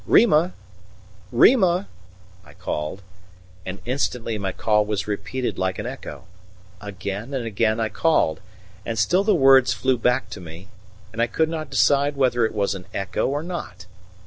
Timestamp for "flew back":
9.73-10.31